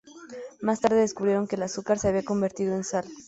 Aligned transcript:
Más 0.61 0.81
tarde 0.81 0.95
descubrieron 0.97 1.45
que 1.47 1.57
el 1.57 1.61
azúcar 1.61 1.99
se 1.99 2.07
había 2.07 2.25
convertido 2.25 2.73
en 2.73 2.83
sal. 2.83 3.05